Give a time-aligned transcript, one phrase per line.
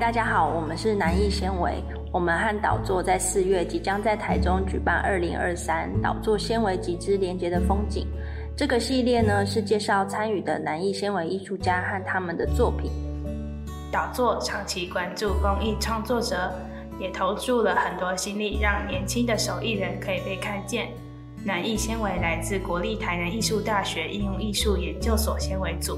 [0.00, 1.72] 大家好，我们是南艺纤维。
[2.12, 8.08] 我们和导座在四月即将在台中举办二零二三导座纤维集之连接的风景。
[8.56, 12.90] 这个系列呢是介绍参与的南艺纤维艺术家和他们的作品。
[13.92, 16.52] 导座长期关注公益创作者，
[16.98, 20.88] 也投注了很多心力，让年轻的手艺人可以被看见。
[21.44, 25.96] 南艺纤维来自国立台南艺术大学应用艺术研究所纤维组，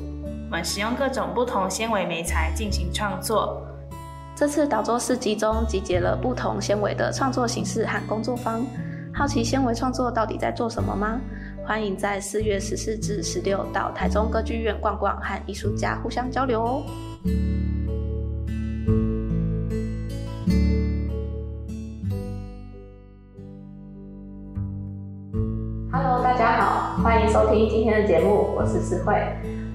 [0.50, 3.66] 我们使用各种不同纤维媒材进行创作。
[4.36, 8.62] 这次导作市集中集结了不同纤维的创作形式和工作坊。
[9.10, 11.18] 好奇纤维创作到底在做什么吗？
[11.64, 16.82] 欢迎在四月十四至十六到台中歌剧院逛逛，和艺术家互相交流哦。
[25.90, 29.14] Hello，大家好，欢迎收听今天的节目，我是思慧。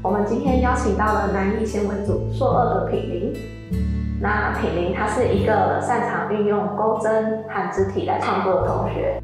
[0.04, 3.34] 我们今天邀请到了南艺纤维组硕二的品玲。
[4.22, 9.20] 那品玲她是一个擅长运用钩针和肢体来创作的同学，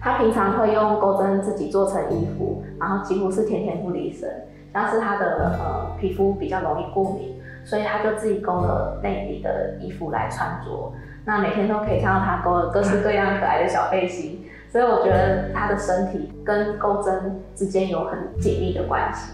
[0.00, 4.28] 她平常会用钩针自己做成衣服，然后几乎是天天不离身。
[4.72, 10.92] 但是她的呃皮肤比较容易过敏，所以她就自己钩了内里的衣服来穿着。
[11.24, 19.32] 那每天都可以看到她钩了各式各样可爱的小背心，所以我觉得她的身体跟钩针之间有很紧密的关系。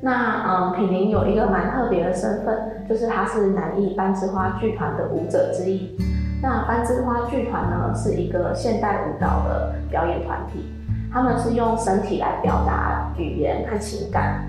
[0.00, 5.96] 那嗯，品玲有一个蛮特别的身份，就是她是南艺班之花剧团的舞者之一。
[6.42, 10.70] 那班之花剧团呢，是一个现代舞蹈的表演团体，
[11.10, 14.44] 他们是用身体来表达语言和情感。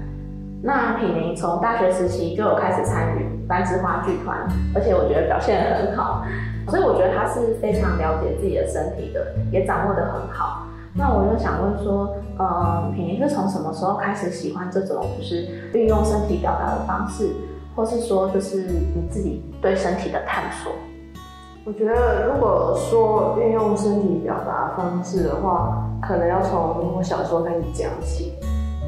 [0.61, 4.37] 那品玲从大学时期就有开始参与班之花剧团，
[4.75, 6.25] 而且我觉得表现得很好，
[6.67, 10.66] 所以我觉得她是非常了解自己的身体的，也掌握得很好。
[10.97, 17.29] 那我就想问说，呃，品玲是从什么时候开始喜欢这种就是运用身体表达的方式，
[17.75, 20.71] 或是说就是你自己对身体的探索？
[21.63, 28.33] 我觉得如果说运用身体表达方式的话，可能要从我小时候开始讲起。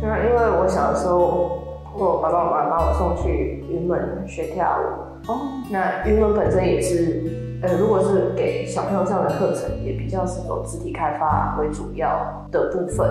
[0.02, 1.60] 那因为我小的时候，
[1.96, 5.32] 我爸爸妈妈把我送去云门学跳舞。
[5.32, 5.38] 哦，
[5.70, 7.49] 那云门本身也是。
[7.62, 13.10] 呃，如果是给小朋友上的课程，也比较是走肢体开发为主要的部分。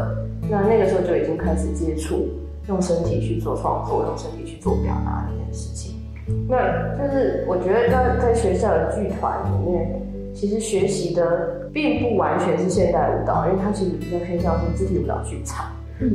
[0.48, 2.28] 那那个时候就已经开始接触
[2.68, 5.94] 用身体去做创作，用身体去做表达这件事情。
[6.48, 6.56] 那
[6.96, 10.02] 就是我觉得在在学校的剧团里面，
[10.34, 15.66] 其实学习的并不完全是现代舞蹈，因为它其实比较偏向是肢体舞蹈剧场。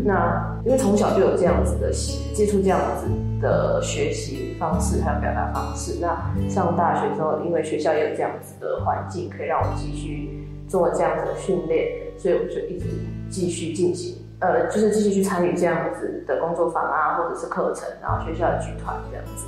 [0.06, 1.92] 那因为从小就有这样子的
[2.34, 3.08] 接触，这样子
[3.44, 6.00] 的学习方式还有表达方式。
[6.02, 6.18] 那
[6.50, 12.88] 上大学之后，因为学校也有这样子的环境，可以让我继续做这样子的训练，所以我就一直
[13.30, 19.46] 继续进行，呃，就是继续去参与这样子的工作坊啊，或者是课程，然后学校的剧团这样子。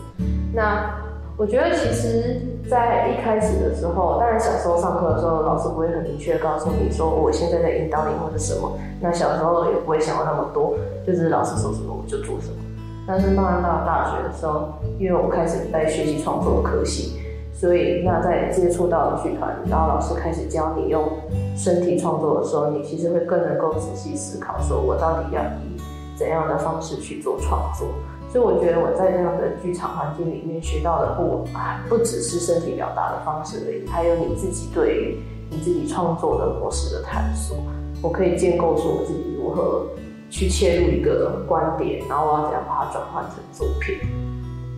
[0.53, 0.94] 那
[1.38, 2.39] 我觉得其实，
[2.69, 8.77] 在一开始的时候，当然小时候上课的时候，老师不会很明确告诉你说我现在在引导你或者什么。
[9.01, 12.64] 那小时候也不会想到那么多，就是老师说什么我就做什么。
[13.07, 17.19] 但是慢慢到大学的时候，因为我开始在学习创作的科系，
[17.53, 21.07] 所以那在接触到剧团，然后老师开始教你用
[21.55, 25.79] 身体创作的时候，你其实会更能够仔细思考，说我到底要以
[26.17, 27.88] 怎样的方式去做创作。
[28.31, 31.47] 所以我觉得我在这样的剧场环境里面学到的不
[31.88, 35.17] 不只是身体表达的方式而已，还有你自己对于
[35.49, 37.55] 你自己创作的模式的探索。
[38.01, 39.85] 我可以建构出我自己如何
[40.30, 43.97] 去切入一个观点，然后我要怎样把它转换成作品。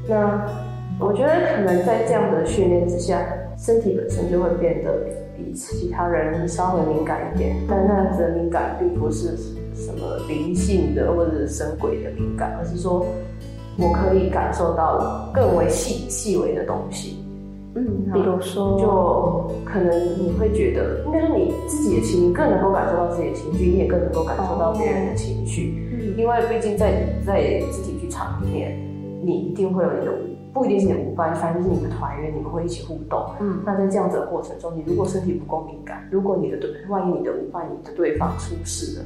[0.07, 0.45] 那
[0.99, 3.21] 我觉得可能在这样的训练之下，
[3.57, 4.91] 身体本身就会变得
[5.35, 9.35] 比其他人稍微敏感一点，但那样子的敏感并不是
[9.75, 13.05] 什么灵性的或者是神鬼的敏感，而是说。
[13.79, 17.23] 我可以感受到更为细细微的东西，
[17.77, 28.75] 嗯，比如说，就可能你会觉得，应该是你自己的情，更能够感受到自己的情绪，你也更能够感受到别人的情绪，嗯，因为毕竟在在肢体剧场里面，
[29.23, 30.17] 你一定会有你的舞，
[30.53, 39.05] 不一定是你的舞伴，反正是你的团员，你们会一起互动，嗯，那在这样子的过程中，你如果身体不够敏感，如果你的对，万一你的舞伴、你的对方出事了，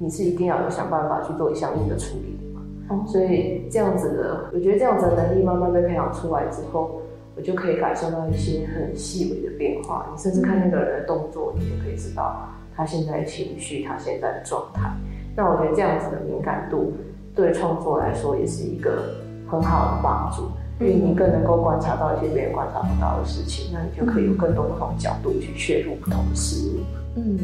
[0.00, 3.06] 你是一定要有想办法去做相应的处理的嘛，哦。
[3.06, 7.00] 所以这样子的，我觉得这样子的能力慢慢被培养出来之后，
[7.38, 10.04] 我就可以感受到一些很细微的变化。
[10.10, 14.90] 你甚至看那个人的动作，你就可以知道他现在情绪，他现在的状态。
[15.36, 16.92] 那我觉得这样子的敏感度，
[17.36, 19.14] 对创作来说也是一个
[19.48, 20.50] 很好的帮助，
[20.84, 26.80] 因为你更能够观察到一些别人观察不到的事情，那你就可以有更多不同角度去切入不同的事物。
[27.14, 27.38] 嗯，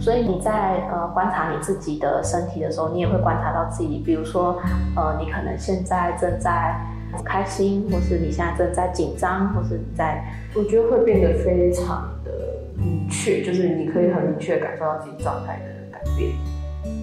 [0.00, 4.58] 所以你在呃观察你自己的身体的时候，你也会观察到自己，比如说
[4.96, 6.74] 呃，你可能现在正在
[7.22, 10.24] 开心，或是你现在正在紧张，或是你在，
[10.54, 12.30] 我觉得会变得非常的
[12.76, 16.32] 明确，就是你可以很明确感受到自己状态的改变。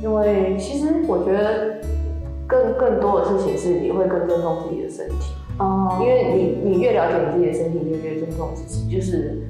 [0.02, 1.76] 因为其实我觉得
[2.48, 5.34] 更更多的事情是你会更尊重自己的身体。
[5.60, 8.90] 哦，因为你你越了解你自己的身体，你就越尊重自己。
[8.90, 9.42] 就是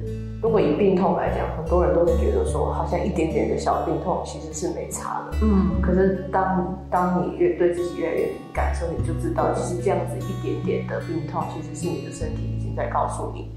[0.42, 5.36] 如果以病痛来讲，很多人都会觉得说，好像一点点的小病痛其实是没差的。
[5.40, 13.52] 嗯，可是当当你越对自己越来越敏感的时候，你就知道，其实这样子一点点的病痛，其实是你的身体已经在告诉你，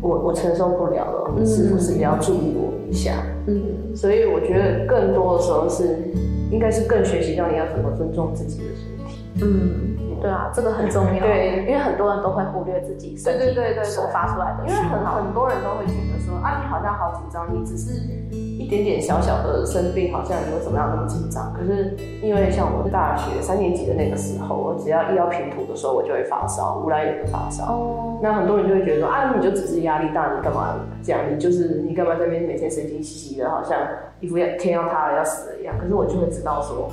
[0.00, 3.22] 我我承受不了了，你是不是也要注意我一下？
[3.46, 6.10] 嗯，所以我觉得更多的时候是，
[6.50, 8.95] 应该是更学习到你要怎么尊重自己的身体。
[9.42, 9.96] 嗯。
[10.18, 11.20] 对啊，这个很重要。
[11.20, 13.54] 对，因为很多人都会忽略自己身体
[13.84, 14.64] 所发出来的。
[14.66, 18.00] 因为很很多人都会觉得说，啊，你好像好紧张，你只是
[18.32, 21.52] 一点点小小的生病，好像你为什么要那么紧张？
[21.52, 27.64] 可是因为像我大学三年级的那个时候，我只要一要平图的时候，我就会发烧，无来由的发烧。
[27.66, 28.18] 哦。
[28.22, 30.74] 那很多人就会觉得说，啊，你就只是压力大，你干嘛
[31.04, 31.20] 这样？
[31.30, 33.78] 你就是你干嘛在那边每天神经兮兮的，好像
[34.20, 35.76] 一副要天要塌了要死了一样。
[35.78, 36.88] 可是我就会知道说。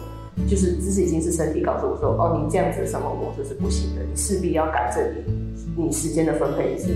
[0.48, 5.04] 就是这是已经是身体告诉我说，哦，你这样子的生活模式是不行的，你势必要改正
[5.76, 6.90] 你你时间的分配，是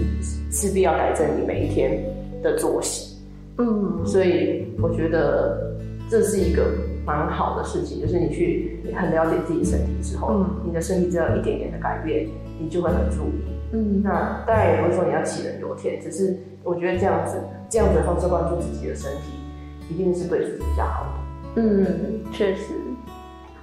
[0.52, 2.04] 势必要改正你每一天
[2.44, 3.16] 的作息。
[3.58, 5.76] 嗯，所以我觉得
[6.10, 6.72] 这是一个
[7.06, 12.28] 蛮好的事情，就是你去很了解自己身体之后，你的身体只要一点点的改变，
[12.60, 13.42] 你就会很注意。
[13.72, 17.38] 嗯，那当然也不是说你要杞人忧天，只是我觉得这样子
[17.70, 21.62] 这样子的方式关注自己的身体，一定是对自己比较好的。
[21.62, 21.86] 嗯，
[22.32, 22.74] 确实。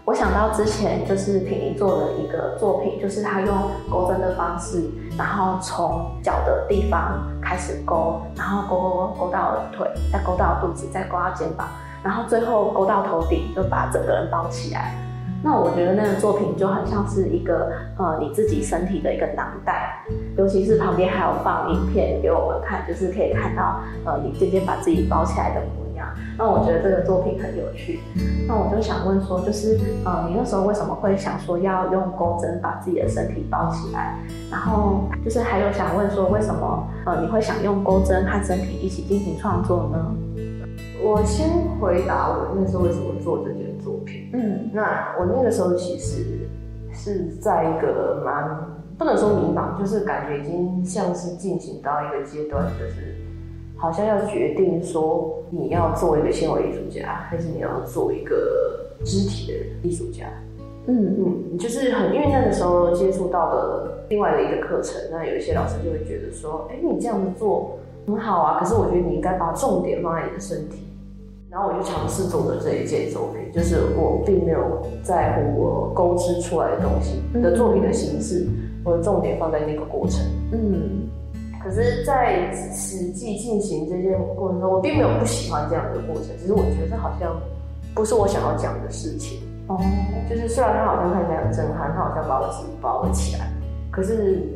[0.06, 3.56] 我想到之前就是品玲做的一个作品，就是他用
[3.90, 4.84] 钩针的方式，
[5.16, 11.66] 然后从脚的地方开始勾，然后勾勾勾勾到腿，再勾到肚子，再勾到肩膀，
[12.02, 14.94] 然后最后勾到头顶，就把整个人包起来。
[15.42, 20.04] 那我觉得那个作品就很像是一个呃你自己身体的一个囊袋，
[20.36, 25.62] 尤其是旁边还有放影片给我们看，就是可以看到呃你渐渐把自己包起来的。
[26.36, 28.00] 那我觉得这个作品很有趣，
[28.48, 34.18] 那我就想问说，就是呃，你那时候为什么会想说要用钩针把自己的身体包起来？
[34.50, 40.14] 然后就是还有想问说，为什么呃你会想用钩针和身体一起进行创作呢？
[41.02, 41.48] 我先
[41.80, 44.30] 回答我那时候为什么做这件作品。
[44.32, 46.48] 嗯，那我那个时候其实
[46.92, 48.44] 是在一个蛮
[48.98, 53.13] 不能说迷茫，就是感觉已经像是进行到一个阶段，就是。
[53.84, 60.24] 好像要决定说你要做一个纤维艺术家，还是你要做一个肢体的艺术家？
[60.86, 61.14] 嗯
[61.52, 70.78] 嗯，就是很因为那个时候接触到的另外的一个课程，那有一些老师就会觉得说，哎，你这样子做很好啊，可是我觉得你应该把重点放在你的身体。
[71.50, 78.46] 然后我就尝试做的这一件作品，就是我并没有在乎我勾织出来的东西的作品的形式，
[78.82, 80.24] 我的重点放在那个过程。
[80.52, 81.06] 嗯。
[81.64, 87.34] 可是，在实际进行这件过程中，我并没有不喜欢这样的过程，只是我觉得好像
[87.94, 89.40] 不是我想要讲的事情。
[89.68, 89.80] 哦，
[90.28, 93.50] 就是虽然他好像看起来很震撼，他好像把我自己包了起来，
[93.90, 94.46] 可是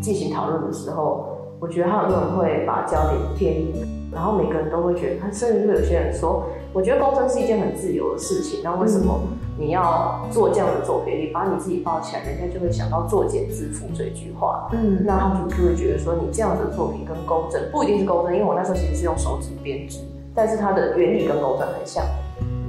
[0.00, 1.28] 进行讨论的时候，
[1.60, 9.20] 我觉得很多人会把焦点偏移，然后每个人都会觉得，他甚至会有些人说，我觉得沟通是一件很自由的事情，那为什么？
[9.56, 14.68] 你要做这样的作品，你把你自己抱起来，人家就会想到“作茧自缚”这句话。
[14.72, 20.00] 嗯，那他们就会觉得说，你这样子的作品跟钩针不一定是钩针，因为我那时候其实是用手指编织，
[20.34, 22.04] 但是它的原理跟钩针很像。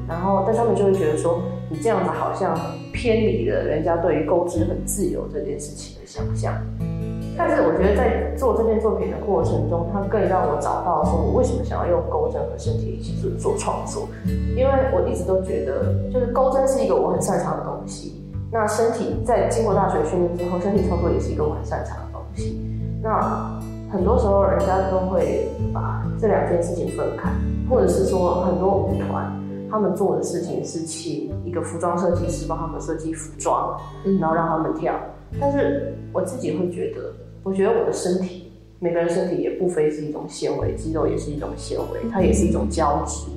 [0.08, 2.56] 然后，但他们就会觉得说，你这样子好像
[2.94, 6.54] 偏离了人家对于钩织很自由这件事情的想象。
[7.38, 14.08] 但是我觉得在做这件作品的过程中，它更让我找到说我为什么想要用钩针和身体一起做做创作，
[14.56, 18.24] 因为我一直都觉得，就是钩针是一个我很擅长的东西。
[18.52, 22.58] 那身体在经过大学训练之后，身体操作也是一个我很擅长的东西。
[23.04, 23.60] 那
[23.92, 27.30] 很多时候人家都会把这两件事情分开，
[27.70, 29.30] 或者是说很多舞团
[29.70, 33.78] 他们做的事情是请一个服装设计师帮他们设计服装，
[34.22, 34.94] 然后让他们跳。
[35.38, 37.12] 但是我自己会觉得。
[37.46, 43.28] 我觉得我的身体，每个人身体也不非是一种纤维，肌肉也是一种纤维，它也是一种交织。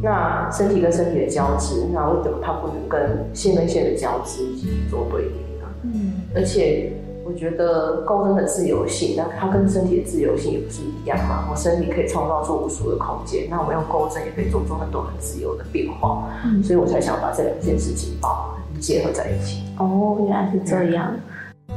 [0.00, 5.66] 那身体跟身体的交织，那为什么它不能跟线跟线的交织一起做对比呢？
[5.82, 6.92] 嗯，而且
[7.24, 11.48] 我觉得钩针的自由性，那它跟身体的自由性也不是一样嘛？
[11.50, 16.30] 我身体可以创造出无数的空间，那我用钩针也可以做出很多很自由的变化。
[16.44, 19.64] 嗯，所以我才想把这两件事情把结合在一起。
[19.80, 21.12] 哦，原来是这样。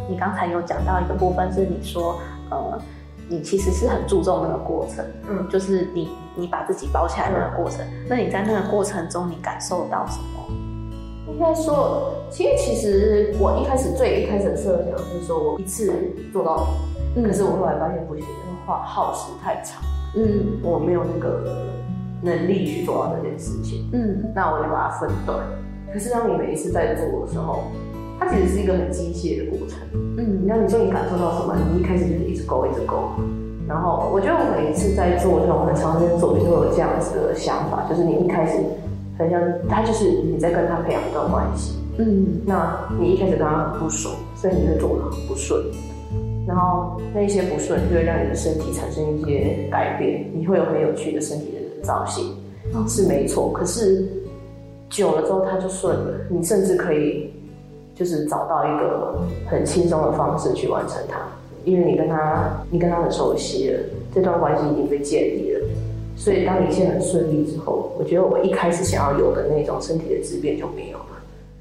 [0.10, 2.80] 你刚才有讲到一个部分，是你说，呃，
[3.28, 7.86] 你其实是很注重那个过程，嗯，就是你你把自己包起来那个过程。
[8.08, 10.46] 那你在那个过程中，你感受到什么？
[11.28, 15.92] 应应该说，其实其实我一开始最一开始的设想是说我一次
[16.32, 16.66] 做到
[17.14, 19.84] 底，可是我后来发现不行，那个话耗时太长，
[20.16, 21.68] 嗯我没有那个
[22.22, 25.46] 能力去做到这件事情，嗯那我就把它分段。
[25.92, 27.64] 可是当你每一次在做的时候，
[28.20, 29.80] 它其实是一个很机械的过程。
[30.18, 31.56] 嗯那你说你感受到什么？
[31.74, 33.10] 你一开始就是一直勾，一直勾。
[33.68, 38.60] 然后我觉得我每一次在做这种很长时间作品，都有这样子的想法，就是你一开始
[39.18, 41.74] 很像，他就是你在跟他培养一段关系。
[41.98, 45.60] 嗯那你一开始跟他很不熟，所以你会做的很不顺。
[46.48, 52.24] 然后那一些不顺就会让你的身体产生一些改变，你会有很有趣的身体的造型，
[52.74, 53.52] 哦是没错。
[53.52, 54.08] 可是
[54.90, 57.34] 久了之后它就顺了，你甚至可以
[57.96, 61.20] 就是找到一个很轻松的方式去完成它，
[61.64, 63.80] 因为你跟他你跟他很熟悉了，
[64.14, 65.62] 这段关系已经被建立了。
[66.18, 71.06] 所以当一切很顺利之后，我觉得我一开始想要有的那种身体的质变就没有了。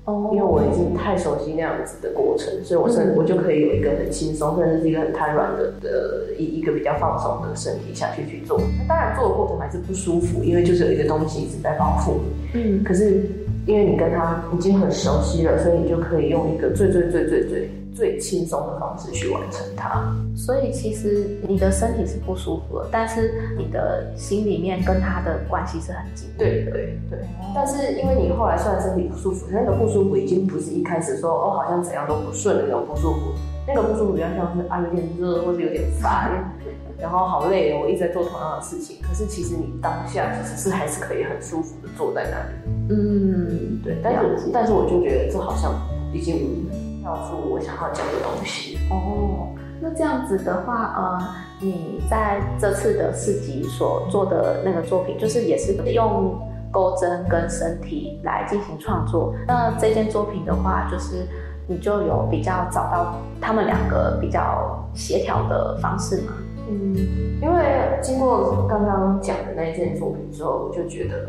[0.07, 8.61] 哦因为我已经太熟悉那样子的过程，所以我甚、嗯我就可以有一个很轻松，甚至是一个很瘫软的的一一个比较放松的身体下去去做。
[8.79, 12.21] 那当然做的过程还是不舒服，因为就是有一个东西一直在保护
[12.53, 12.61] 你。
[12.61, 13.25] 嗯可是
[13.67, 20.15] 因为你跟他已经很熟悉了，所以你就可以用一个最最最最最最轻松的方式去完成它。
[20.37, 26.45] 所以其实你的身体是不舒服的，但是你的心里面跟他的关系是很紧密的。
[26.45, 27.19] 对对对，
[27.55, 33.33] 但是因为你后来虽然身体不舒服，那个不舒服已经不是一开始说哦好像怎样都不顺的那种不舒服，
[33.67, 36.53] 那个不舒服比较像是啊有点热或者有点烦，
[37.01, 45.73] 然后好累哦，我一直在做同样的事情，可是其实你当下其实是还是可以很舒服的坐在那里，嗯，对，但是但是我就觉得这好像
[46.13, 46.69] 已经
[47.03, 49.49] 跳出我想要讲的东西，哦，
[49.81, 51.19] 那这样子的话，呃，
[51.61, 56.39] 你在这次的市集所做的那个作品，就是也是用
[56.71, 59.35] 钩针跟身体来进行创作。
[59.47, 61.27] 那这件作品的话，就是
[61.67, 66.33] 你就有比较找到他们两个比较协调的方式吗？
[66.69, 66.95] 嗯，
[67.43, 71.29] 因为经过刚刚讲的那一件作品之后，我就觉得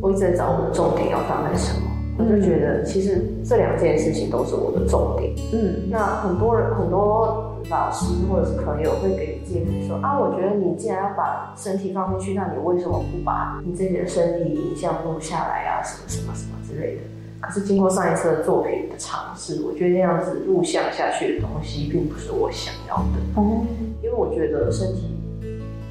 [0.00, 1.88] 我一直在找我的重点要放在什么。
[2.18, 5.32] 我就觉得其实这两件事情都是我的重点。
[5.54, 17.02] 嗯那很多人、很多老师或者是朋友会给你建议说啊，我觉得你既然要把身体放进去，那你为什么不把你自己的身体影像录下来啊，什么什么什么之类的？
[17.42, 23.18] 可是经过上一次的作品的尝试，我觉得那样子录像下去的东西，并不是我想要的。
[23.34, 23.66] 哦，
[24.00, 25.12] 因为我觉得身体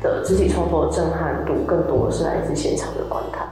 [0.01, 3.49] 的肢体创作的震撼度更多的是来自现场的观看，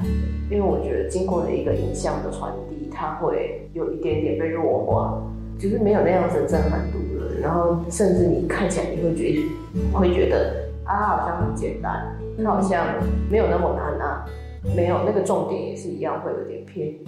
[0.50, 5.22] 因为我觉得经过了一个影像的传递，它会有一点点被弱化，
[5.60, 7.34] 就是没有那样子的震撼度了。
[7.42, 9.46] 然后甚至你看起来你会觉得
[9.92, 12.86] 会觉得啊，好像很简单，它好像
[13.30, 14.26] 没有那么难啊，
[14.74, 17.06] 没有那个重点也是一样会有点偏移。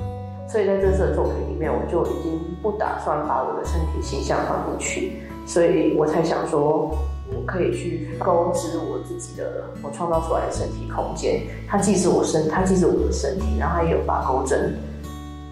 [0.47, 5.13] 所以在这次的作品里面，我就已经不打算把我的身体形象放进去，
[5.45, 6.91] 所以我才想说，
[7.33, 11.41] 我可以去勾织我自己的我创造出来的身体空间。
[11.69, 14.75] 它既是我身，它既是我的身体，然后它也有把钩针，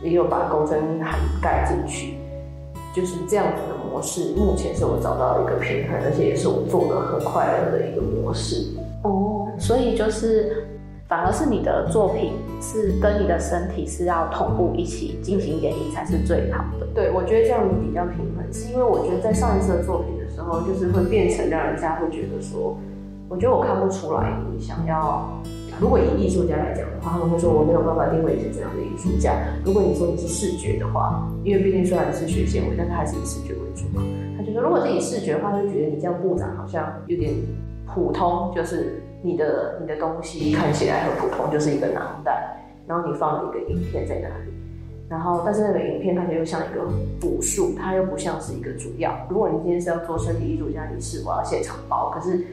[0.04, 2.16] 也有把钩针涵盖进去，
[2.94, 4.34] 就是这样子的模式。
[4.36, 8.66] 目前是我找到一个平衡，而且也是我做的很快乐的一个模式。
[9.04, 10.68] 哦，所以就是
[11.10, 16.86] 反而是你的作品是跟你的身体是要同步一起进行演绎才是最好的。
[16.94, 22.78] 对，我觉得这样比较平衡，是因为我觉得在上一次的作品的时候，就是会变成让人家会觉得说，
[23.28, 25.28] 我觉得我看不出来你想要。
[25.82, 29.34] 如果以艺术家来讲的话，他们会说我没有办法定位你是怎样的艺术家。
[29.66, 34.04] 如果你说你是视觉的话，因为毕竟虽然是学纤维，但它还是以视觉为主嘛。
[34.38, 37.34] 他就说，如果是以视觉的话，就觉得你这样布展好像有点
[37.88, 42.58] 普通，就是你的你的东西看起来很普通，就是一个囊袋，
[42.88, 44.54] 然后你放了一个影片在那里。
[45.10, 46.86] 然后，但是那个影片看起来又像一个
[47.20, 49.12] 补数，它又不像是一个主要。
[49.28, 52.12] 如果你今天是要做身体艺术家，你是我要现场包。
[52.14, 52.46] 可是，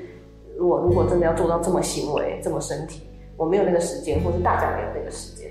[0.58, 3.02] 我如果真的要做到这么行为、这么身体，
[3.36, 5.50] 我没有那个时间，或是大家没有那个时间。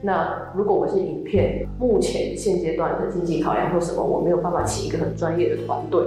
[0.00, 6.02] 那如果我是影片，目前现阶段的经济考量或什么，我没有办法请一个很专业的团队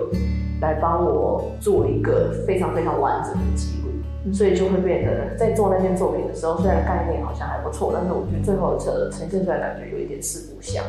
[0.62, 3.79] 来帮我做一个非常非常完整的记录。
[4.34, 10.84] 所以就会变得，在做那件作品的时候，虽然概念好像还不错，但是我觉得最后的呈现出来感觉有一点四不像，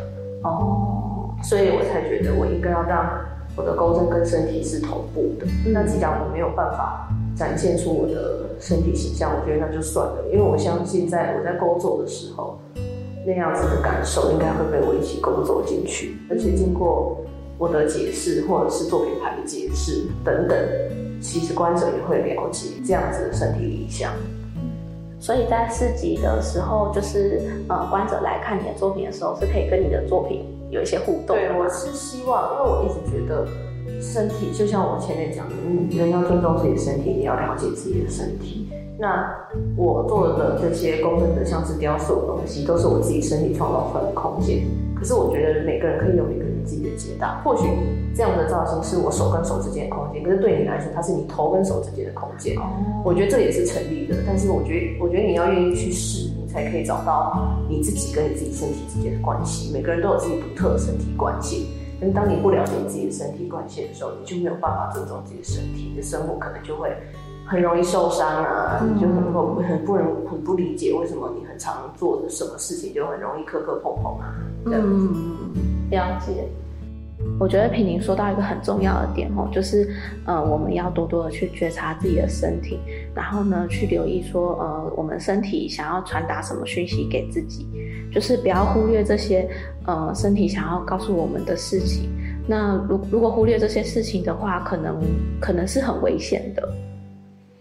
[0.44, 3.20] 哦，所以我才觉得我应该要让
[3.56, 5.46] 我的钩针跟身体是同步的。
[5.72, 12.58] 那既然我没有办法展现出我的身体形象，我觉得那就算了，因为我相信在我在工作的时候，
[13.26, 17.18] 那样子的感受应该会被我一起工作进去，而且经过
[17.58, 20.58] 我的解释或者是作品牌的解释等等，
[21.20, 24.12] 其实观者也会了解这样子的身体理想。
[25.18, 31.36] 所以在四级的时候，就是呃，观者来看你的作品的时候，是可以跟你的作品有一些互动。
[31.36, 33.46] 对，我是希望，因为我一直觉得
[34.00, 38.66] 身体就像我前面讲的，嗯，人要尊重自己的身体，也要了解自己的身体。
[38.98, 39.30] 那
[39.76, 44.64] 我做的这些工程的，像是雕塑的东西，都是我自己身体创造出来的空间。
[44.98, 47.40] 可是我觉得每个人可以有每个人自己的解答。
[47.44, 47.68] 或许
[48.14, 52.56] 这样的造型是我手跟手之间的空间，可是对你来说，它是你头跟手之间的空间。
[53.04, 54.16] 我觉得这也是成立的。
[54.26, 59.72] 但是我觉得，我觉得你要愿意去试，你才可以找到你自己跟你自己身体之间的关系。
[59.72, 61.68] 每个人都有自己独特的身体关系。
[62.00, 66.90] 但当你不了解自己的身体关系的时候，你就没有办法尊重自己的身体，你的生活可能就会。
[67.46, 74.36] 很容易受伤啊，你就很不很不能很不理解为什么你很常做的什么事情就很容易磕磕碰碰啊。
[74.66, 75.50] 嗯，
[75.90, 76.44] 了解。
[77.38, 79.94] 我觉得品宁说到一个很重要的点哦，就是
[80.24, 82.78] 呃我们要多多的去觉察自己的身体，
[83.14, 87.68] 然后呢去留意说呃我们身体想要传达什么讯息给自己，
[88.10, 89.46] 就是不要忽略这些
[89.84, 92.08] 呃身体想要告诉我们的事情。
[92.48, 94.98] 那如如果忽略这些事情的话，可能
[95.38, 96.66] 可能是很危险的。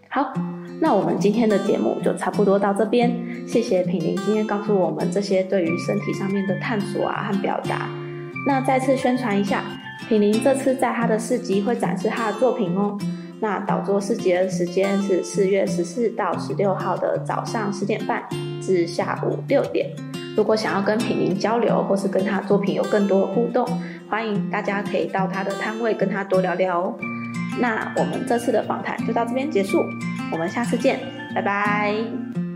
[0.08, 0.34] 好，
[0.80, 3.12] 那我们今天的节目就差不多到这边。
[3.46, 7.90] 谢谢品宁今天告诉我们这些对于身体上面的探索啊和表达。
[8.46, 9.64] 那再次宣传一下，
[10.08, 12.98] 品玲这次在他的市集会展示他的作品哦。
[13.42, 18.22] 那导座市集的时间是四月十四到十六号的早上十点半
[18.62, 19.90] 至下午六点。
[20.36, 23.66] 如果想要跟品玲交流，或是跟他作品有更多的互动，
[24.10, 26.96] 欢迎大家可以到他的摊位跟他多聊聊哦。
[27.60, 29.84] 那我们这次的访谈就到这边结束，
[30.32, 31.00] 我们下次见，
[31.36, 32.49] 拜拜。